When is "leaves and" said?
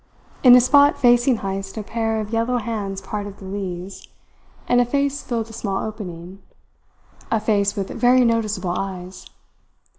3.45-4.81